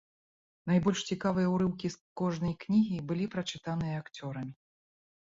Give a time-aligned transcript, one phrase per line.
[0.69, 4.53] Найбольш цікавыя ўрыўкі з кожнай кнігі былі прачытаныя акцёрамі.